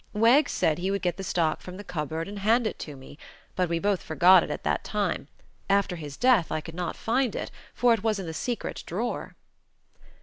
[0.13, 3.19] Wegg said he would get the stock from the cupboard and hand it to me;
[3.55, 5.27] but we both forgot it at that time.
[5.69, 9.35] After his death I could not find it, for it was in the secret drawer."